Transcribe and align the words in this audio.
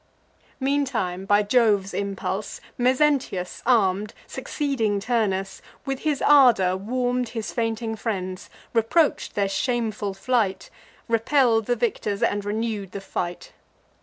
Meantime, 0.59 1.25
by 1.25 1.43
Jove's 1.43 1.93
impulse, 1.93 2.59
Mezentius 2.75 3.61
arm'd, 3.67 4.15
Succeeding 4.25 4.99
Turnus, 4.99 5.61
with 5.85 5.99
his 5.99 6.23
ardour 6.23 6.75
warm'd 6.75 7.29
His 7.37 7.51
fainting 7.51 7.95
friends, 7.95 8.49
reproach'd 8.73 9.35
their 9.35 9.47
shameful 9.47 10.15
flight, 10.15 10.71
Repell'd 11.07 11.67
the 11.67 11.75
victors, 11.75 12.23
and 12.23 12.43
renew'd 12.43 12.93
the 12.93 12.99
fight. 13.01 13.53